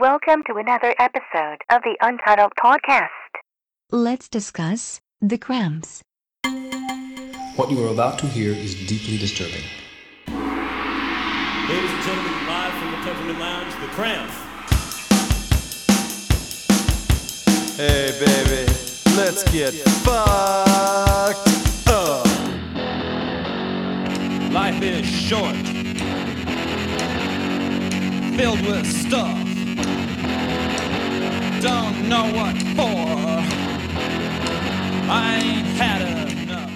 [0.00, 3.08] Welcome to another episode of the Untitled Podcast.
[3.90, 6.02] Let's discuss the cramps.
[7.56, 9.60] What you are about to hear is deeply disturbing.
[10.28, 14.34] Ladies and gentlemen, live from the Peppermint Lounge, the Cramps.
[17.76, 18.72] Hey baby,
[19.14, 21.48] let's get fucked
[21.88, 22.26] up.
[24.54, 25.54] Life is short,
[28.38, 29.51] filled with stuff.
[31.62, 33.06] Don't know what for.
[35.08, 36.72] I ain't had enough.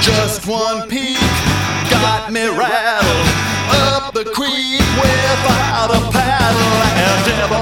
[0.00, 1.18] Just one peek
[1.90, 3.28] got me rattled
[3.74, 6.70] up the creek without a paddle.
[6.84, 7.58] Like a devil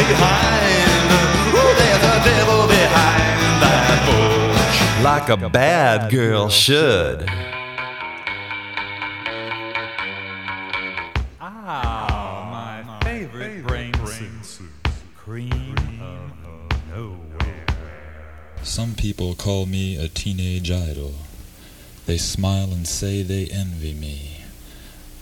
[0.00, 1.12] behind.
[1.52, 5.04] Ooh, there's a devil behind that bush.
[5.04, 7.28] Like a bad girl should.
[18.64, 21.12] Some people call me a teenage idol.
[22.06, 24.38] They smile and say they envy me.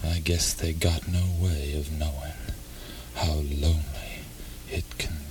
[0.05, 2.39] I guess they got no way of knowing
[3.17, 4.23] how lonely
[4.71, 5.22] it can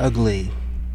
[0.00, 0.50] ugly,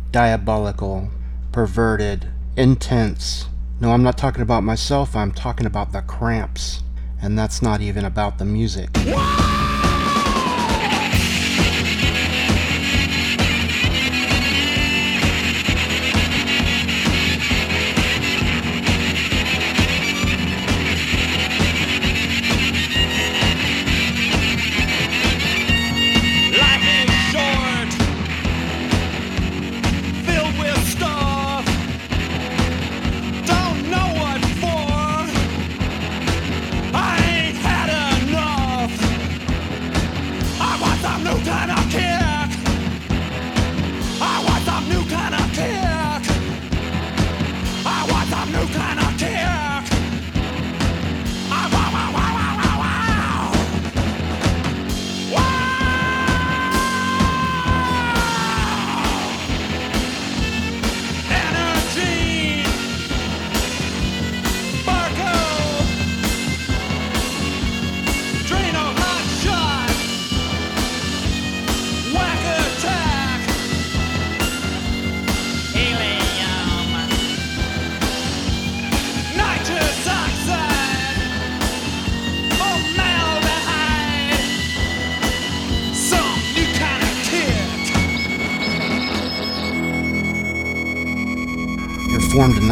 [0.09, 1.09] diabolical,
[1.51, 2.27] perverted,
[2.57, 3.47] intense.
[3.79, 6.81] No, I'm not talking about myself, I'm talking about the cramps.
[7.21, 8.89] And that's not even about the music.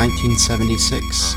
[0.04, 1.36] 1976,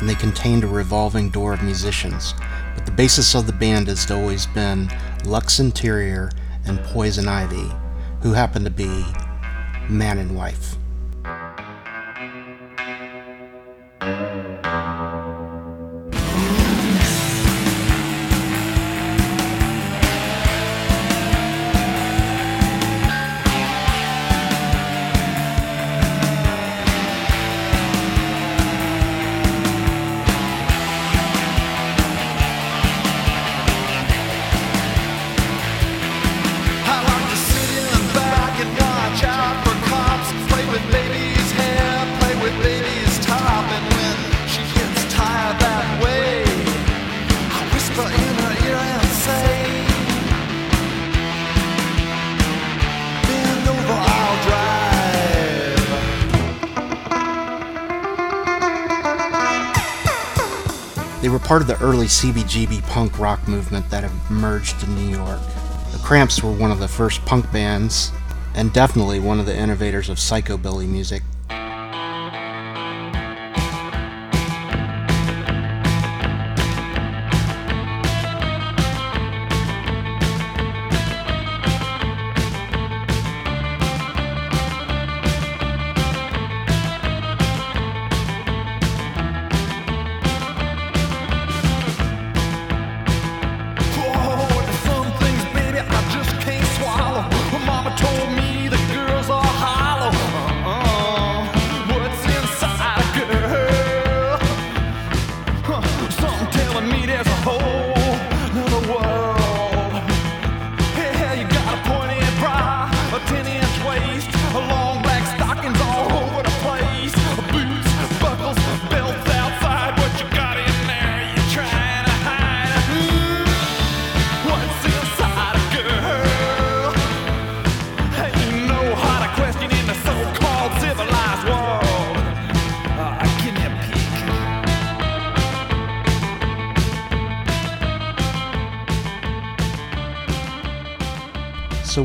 [0.00, 2.32] and they contained a revolving door of musicians.
[2.74, 4.88] But the basis of the band has always been
[5.26, 6.30] Lux Interior
[6.64, 7.70] and Poison Ivy,
[8.22, 9.04] who happen to be
[9.90, 10.76] man and wife.
[61.80, 65.40] early CBGB punk rock movement that emerged in New York.
[65.92, 68.12] The Cramps were one of the first punk bands,
[68.54, 71.22] and definitely one of the innovators of psychobilly music.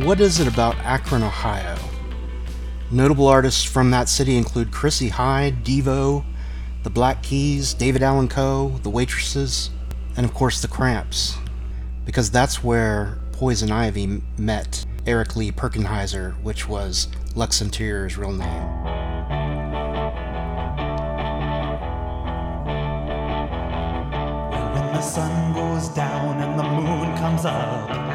[0.05, 1.75] what is it about Akron, Ohio?
[2.91, 6.23] Notable artists from that city include Chrissie Hynde, Devo,
[6.83, 9.71] The Black Keys, David Allan Coe, The Waitresses,
[10.15, 11.37] and of course The Cramps,
[12.05, 18.83] because that's where Poison Ivy met Eric Lee Perkinheiser, which was Lux Interior's real name.
[24.93, 28.14] the sun goes down and the moon comes up.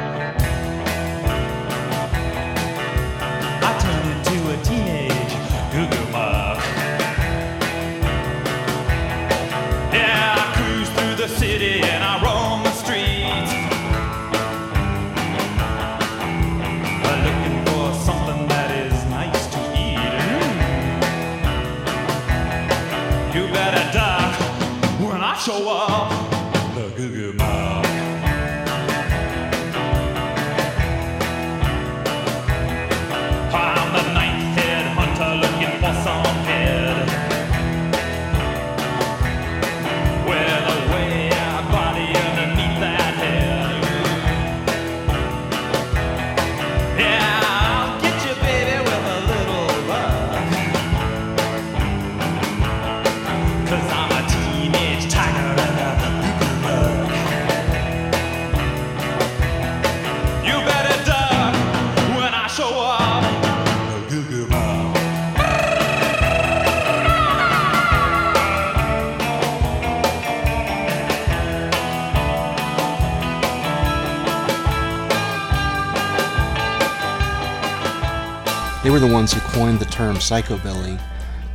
[80.01, 80.99] term psychobilly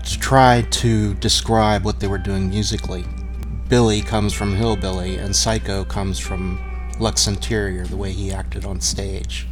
[0.04, 3.04] to try to describe what they were doing musically.
[3.68, 6.60] Billy comes from hillbilly, and psycho comes from
[7.00, 9.48] Lux Interior, the way he acted on stage.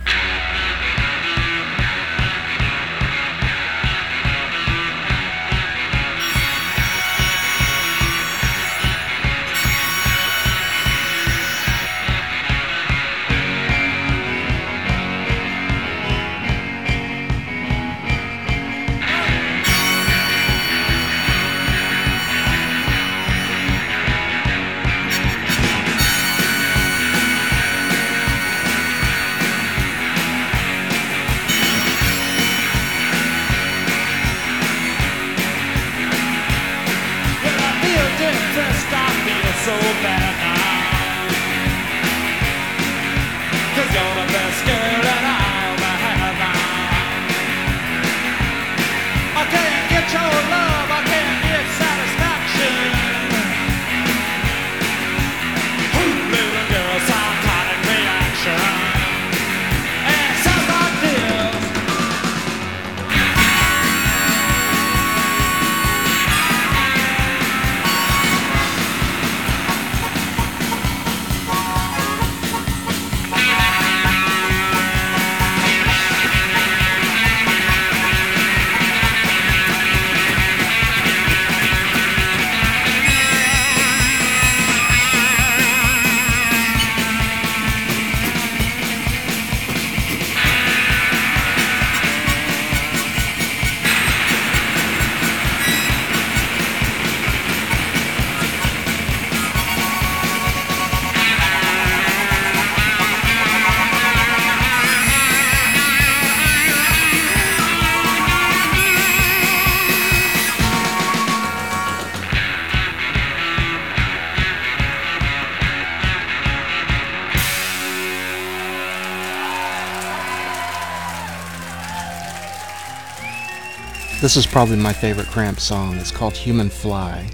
[124.24, 125.96] This is probably my favorite Cramp song.
[125.96, 127.28] It's called Human Fly.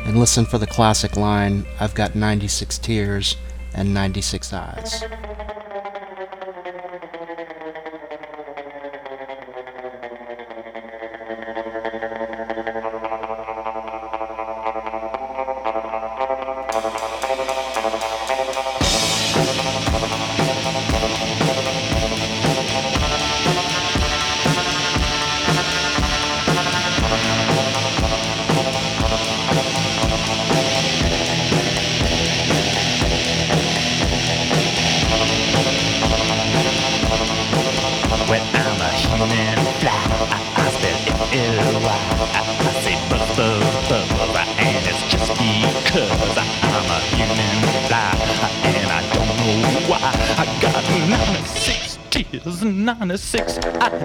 [0.00, 3.38] And listen for the classic line I've got 96 tears
[3.72, 5.02] and 96 eyes.
[53.10, 53.58] 26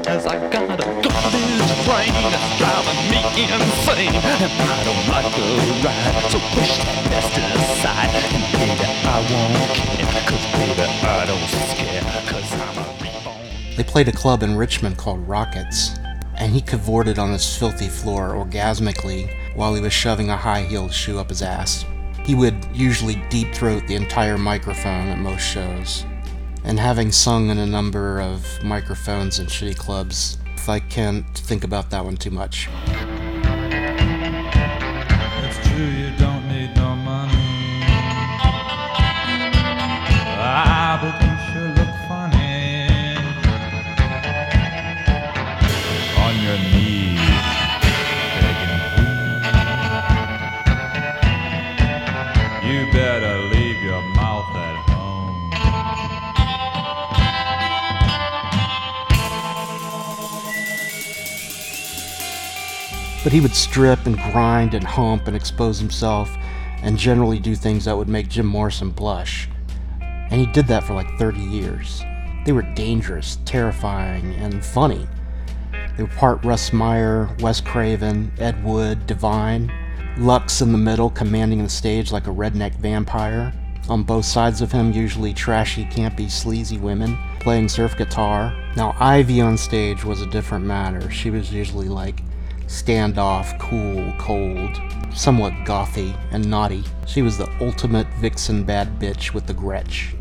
[0.08, 2.10] as I gotta go this train.
[2.10, 3.22] It's driving me
[3.54, 4.16] insane.
[4.16, 6.32] And I don't like the ride.
[6.32, 8.10] So push that best aside.
[8.34, 10.22] And baby, I won't care.
[10.26, 12.02] Cause baby, I don't scare.
[12.26, 13.78] Cause I'm a reborn.
[13.78, 15.92] They played a club in Richmond called Rockets.
[16.38, 20.92] And he cavorted on this filthy floor orgasmically while he was shoving a high heeled
[20.92, 21.86] shoe up his ass.
[22.24, 26.06] He would usually deep throat the entire microphone at most shows.
[26.68, 31.92] And having sung in a number of microphones in shitty clubs, I can't think about
[31.92, 32.68] that one too much.
[63.36, 66.38] He would strip and grind and hump and expose himself
[66.84, 69.50] and generally do things that would make Jim Morrison blush.
[70.00, 72.02] And he did that for like 30 years.
[72.46, 75.06] They were dangerous, terrifying, and funny.
[75.98, 79.70] They were part Russ Meyer, Wes Craven, Ed Wood, Divine,
[80.18, 83.52] Lux in the middle, commanding the stage like a redneck vampire.
[83.90, 88.56] On both sides of him, usually trashy, campy, sleazy women playing surf guitar.
[88.78, 91.12] Now, Ivy on stage was a different matter.
[91.12, 92.22] She was usually like
[92.68, 94.82] standoff, cool, cold,
[95.14, 96.84] somewhat gothy and naughty.
[97.06, 100.16] She was the ultimate vixen bad bitch with the Gretsch.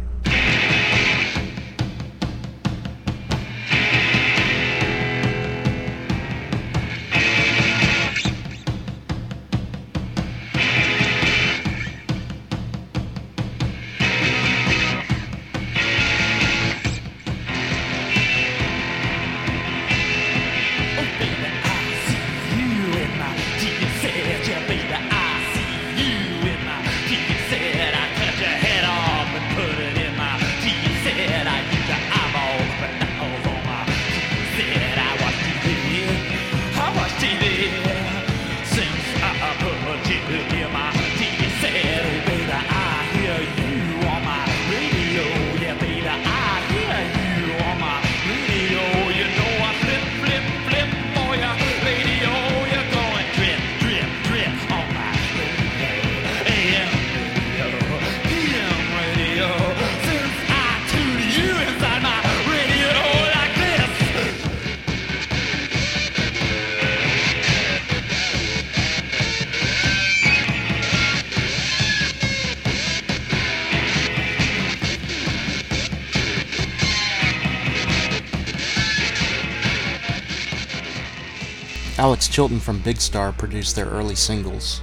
[82.34, 84.80] Chilton from Big Star produced their early singles,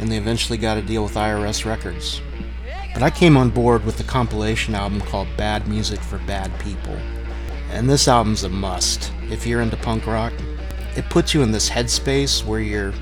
[0.00, 2.20] and they eventually got a deal with IRS Records.
[2.92, 6.98] But I came on board with the compilation album called Bad Music for Bad People.
[7.70, 10.32] And this album's a must if you're into punk rock.
[10.96, 12.92] It puts you in this headspace where your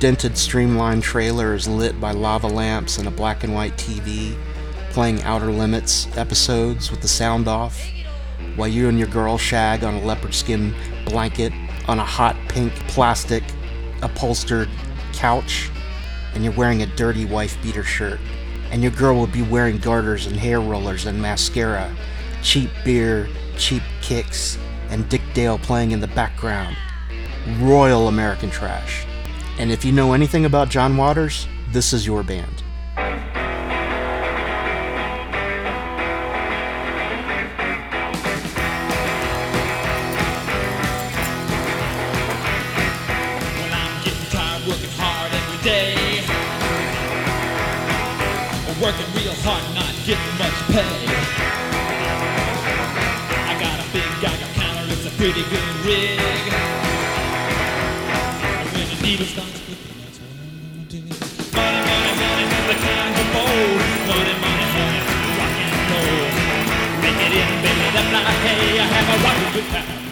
[0.00, 4.36] dented streamlined trailer is lit by lava lamps and a black and white TV,
[4.90, 7.80] playing Outer Limits episodes with the sound off,
[8.56, 11.52] while you and your girl shag on a leopard skin blanket
[11.86, 13.42] on a hot pink plastic
[14.02, 14.68] upholstered
[15.12, 15.70] couch,
[16.34, 18.20] and you're wearing a dirty wife beater shirt.
[18.70, 21.94] And your girl will be wearing garters and hair rollers and mascara,
[22.42, 26.76] cheap beer, cheap kicks, and Dick Dale playing in the background.
[27.60, 29.06] Royal American trash.
[29.58, 32.63] And if you know anything about John Waters, this is your band.
[55.24, 56.20] Pretty good rig.
[58.74, 61.08] When the needle starts flipping, that's what I'm gonna dig.
[61.56, 63.80] Money, money, money, the kind of bold.
[64.04, 65.00] Money, money, money,
[65.40, 66.28] rock and roll.
[67.00, 70.03] Ring it in, baby, that's like, hey, I have a rockin' good time.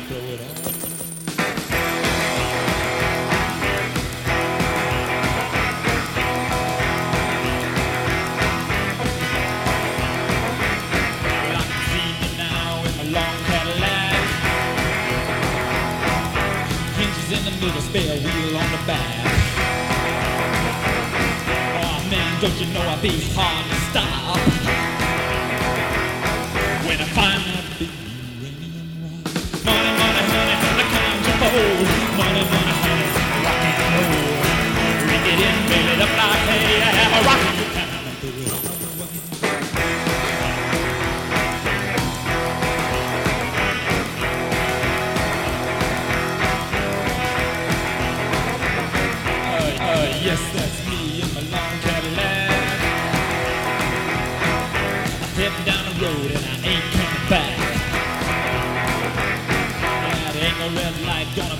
[17.33, 19.25] In the middle, spare wheel on the back.
[21.81, 24.37] Oh man, don't you know I'll be hard to stop
[26.85, 27.89] when I find that big
[28.37, 29.33] uranium rock.
[29.65, 31.89] Money, money, honey, the kind you fold.
[32.21, 33.09] Money, money, honey,
[33.49, 34.37] rock and roll.
[35.09, 37.62] Ring it in, baby, up like hey, I have a rockin'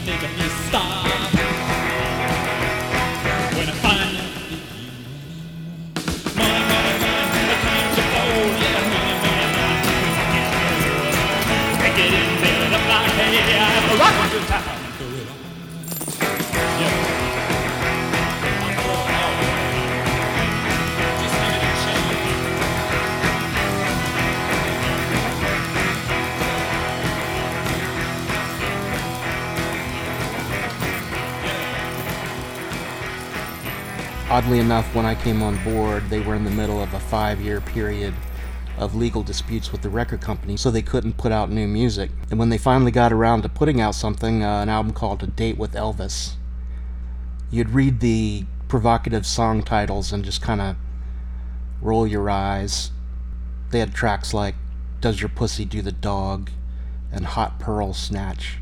[0.07, 0.92] make me stop.
[34.33, 37.39] Oddly enough, when I came on board, they were in the middle of a five
[37.39, 38.15] year period
[38.79, 42.11] of legal disputes with the record company, so they couldn't put out new music.
[42.31, 45.27] And when they finally got around to putting out something, uh, an album called A
[45.27, 46.37] Date with Elvis,
[47.51, 50.77] you'd read the provocative song titles and just kind of
[51.83, 52.91] roll your eyes.
[53.69, 54.55] They had tracks like
[55.03, 56.51] Does Your Pussy Do the Dog
[57.13, 58.61] and Hot Pearl Snatch.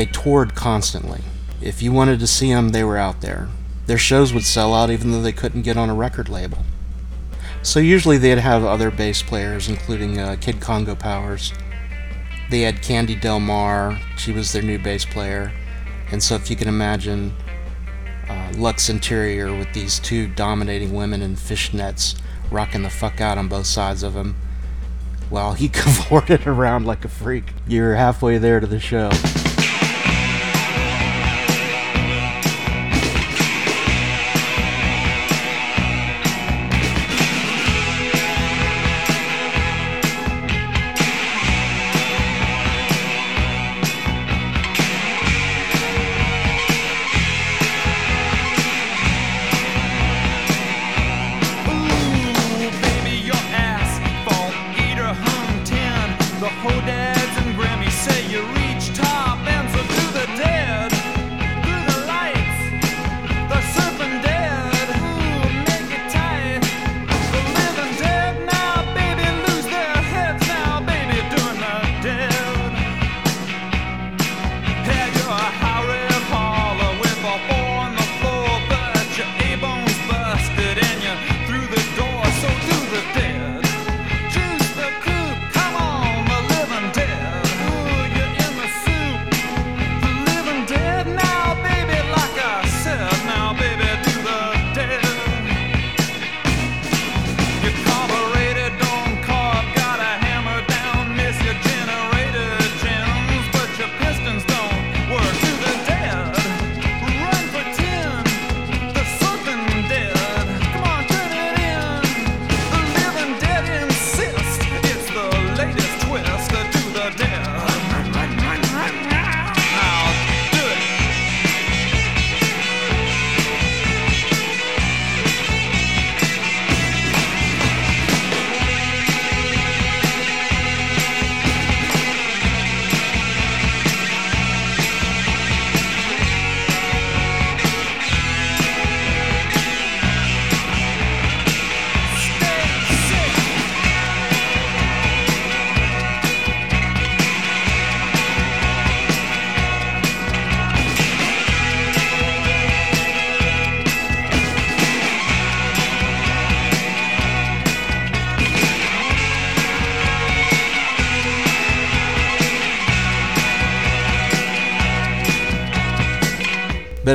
[0.00, 1.20] They toured constantly.
[1.60, 3.48] If you wanted to see them, they were out there.
[3.84, 6.64] Their shows would sell out even though they couldn't get on a record label.
[7.62, 11.52] So usually they'd have other bass players, including uh, Kid Congo Powers.
[12.48, 15.52] They had Candy Del Mar, she was their new bass player.
[16.10, 17.34] And so if you can imagine
[18.26, 22.18] uh, Lux Interior with these two dominating women in fishnets
[22.50, 24.34] rocking the fuck out on both sides of him
[25.28, 27.52] while he cavorted around like a freak.
[27.66, 29.10] You're halfway there to the show.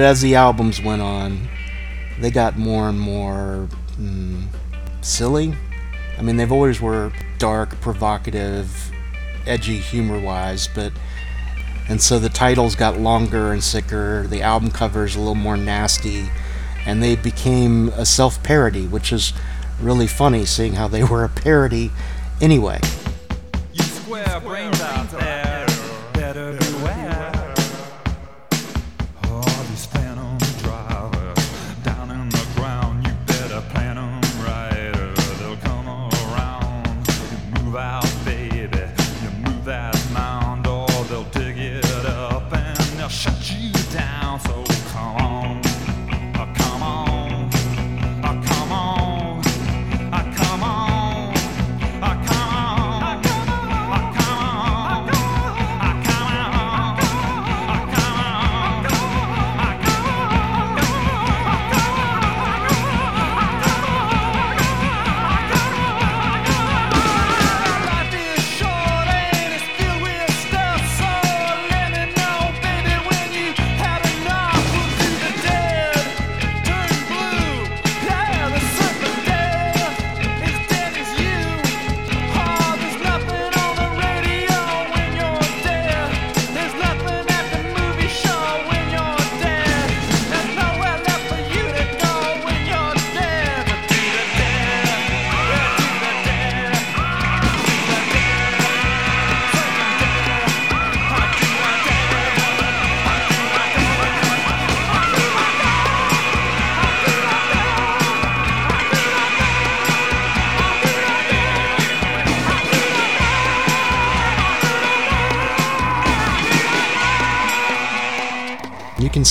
[0.06, 1.50] as the albums went on,
[2.20, 3.68] they got more and more
[4.00, 4.46] mm,
[5.02, 5.54] silly.
[6.18, 8.92] I mean, they've always were dark, provocative,
[9.46, 10.94] edgy humor-wise, but
[11.88, 14.26] and so the titles got longer and sicker.
[14.28, 16.30] The album covers a little more nasty,
[16.86, 19.34] and they became a self-parody, which is
[19.80, 21.92] really funny, seeing how they were a parody
[22.42, 22.80] anyway.
[23.74, 25.45] You square brains out there.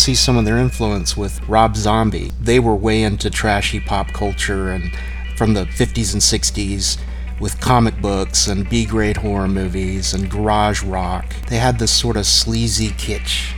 [0.04, 2.30] see some of their influence with Rob Zombie.
[2.38, 4.92] They were way into trashy pop culture and
[5.34, 6.98] from the 50s and 60s
[7.40, 11.34] with comic books and B grade horror movies and garage rock.
[11.48, 13.54] They had this sort of sleazy kitsch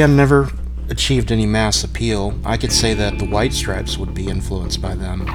[0.00, 0.48] band never
[0.88, 4.94] achieved any mass appeal, I could say that the White Stripes would be influenced by
[4.94, 5.26] them.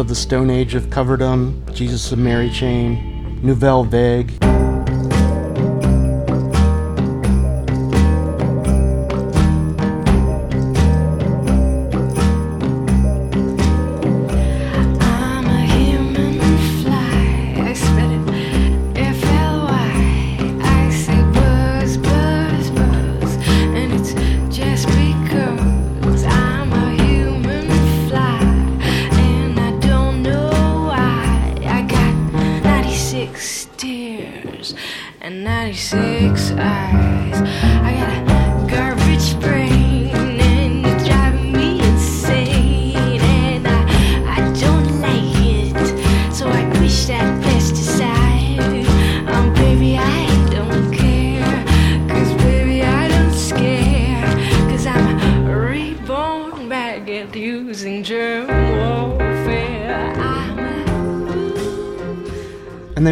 [0.00, 4.59] of the Stone Age of Coverdom, Jesus of Mary Chain, Nouvelle Vague.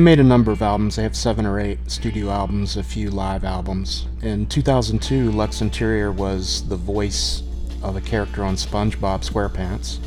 [0.08, 0.96] made a number of albums.
[0.96, 4.06] They have seven or eight studio albums, a few live albums.
[4.22, 7.42] In 2002, Lux Interior was the voice
[7.82, 9.98] of a character on SpongeBob SquarePants.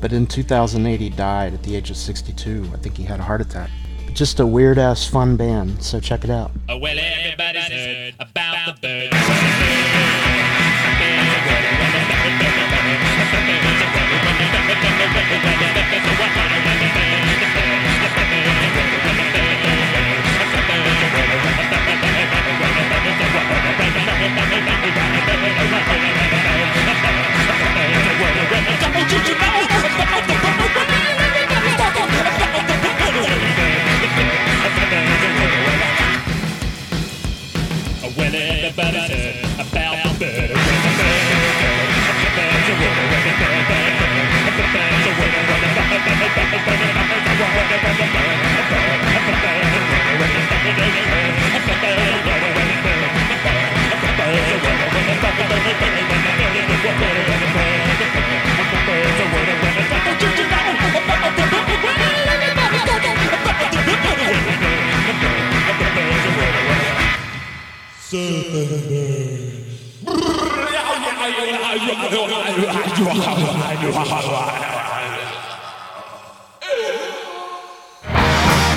[0.00, 2.70] But in 2008, he died at the age of 62.
[2.72, 3.68] I think he had a heart attack.
[4.06, 6.50] But just a weird ass fun band, so check it out.
[6.70, 6.96] Oh, well,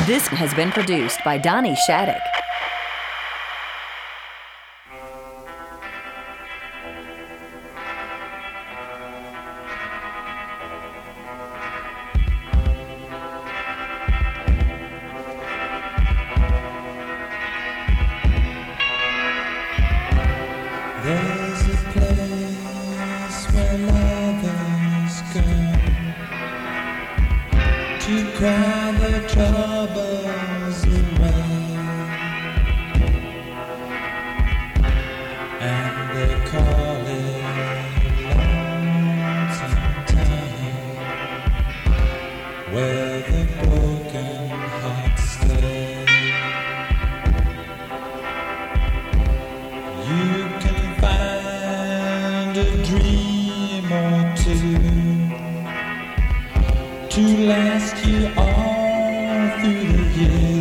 [0.08, 2.37] This has been produced by Dhani Shattuck.
[60.18, 60.57] yeah.